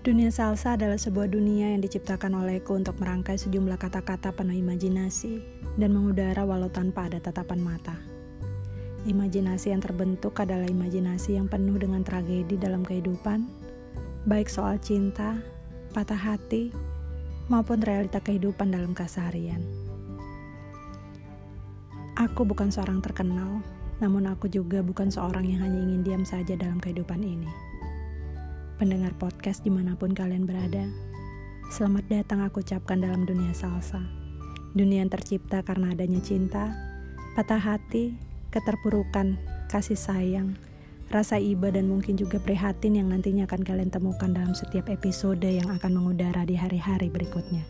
Dunia 0.00 0.32
salsa 0.32 0.80
adalah 0.80 0.96
sebuah 0.96 1.28
dunia 1.28 1.76
yang 1.76 1.84
diciptakan 1.84 2.32
olehku 2.32 2.72
untuk 2.72 2.96
merangkai 3.04 3.36
sejumlah 3.36 3.76
kata-kata 3.76 4.32
penuh 4.32 4.56
imajinasi 4.56 5.44
dan 5.76 5.92
mengudara 5.92 6.40
walau 6.48 6.72
tanpa 6.72 7.12
ada 7.12 7.20
tatapan 7.20 7.60
mata. 7.60 8.00
Imajinasi 9.04 9.76
yang 9.76 9.84
terbentuk 9.84 10.40
adalah 10.40 10.64
imajinasi 10.64 11.36
yang 11.36 11.52
penuh 11.52 11.76
dengan 11.76 12.00
tragedi 12.00 12.56
dalam 12.56 12.80
kehidupan, 12.80 13.44
baik 14.24 14.48
soal 14.48 14.80
cinta, 14.80 15.36
patah 15.92 16.16
hati, 16.16 16.72
maupun 17.52 17.84
realita 17.84 18.24
kehidupan 18.24 18.72
dalam 18.72 18.96
keseharian. 18.96 19.60
Aku 22.16 22.48
bukan 22.48 22.72
seorang 22.72 23.04
terkenal, 23.04 23.60
namun 24.00 24.32
aku 24.32 24.48
juga 24.48 24.80
bukan 24.80 25.12
seorang 25.12 25.44
yang 25.44 25.60
hanya 25.60 25.76
ingin 25.76 26.00
diam 26.00 26.24
saja 26.24 26.56
dalam 26.56 26.80
kehidupan 26.80 27.20
ini 27.20 27.69
pendengar 28.80 29.12
podcast 29.20 29.60
di 29.60 29.68
mana 29.68 29.92
pun 29.92 30.16
kalian 30.16 30.48
berada. 30.48 30.88
Selamat 31.68 32.08
datang 32.08 32.40
aku 32.40 32.64
ucapkan 32.64 32.96
dalam 32.96 33.28
dunia 33.28 33.52
salsa. 33.52 34.00
Dunia 34.72 35.04
yang 35.04 35.12
tercipta 35.12 35.60
karena 35.60 35.92
adanya 35.92 36.16
cinta, 36.24 36.72
patah 37.36 37.60
hati, 37.60 38.16
keterpurukan, 38.48 39.36
kasih 39.68 40.00
sayang, 40.00 40.56
rasa 41.12 41.36
iba 41.36 41.68
dan 41.68 41.92
mungkin 41.92 42.16
juga 42.16 42.40
prihatin 42.40 42.96
yang 42.96 43.12
nantinya 43.12 43.44
akan 43.44 43.60
kalian 43.60 43.92
temukan 43.92 44.32
dalam 44.32 44.56
setiap 44.56 44.88
episode 44.88 45.44
yang 45.44 45.68
akan 45.68 46.00
mengudara 46.00 46.48
di 46.48 46.56
hari-hari 46.56 47.12
berikutnya. 47.12 47.68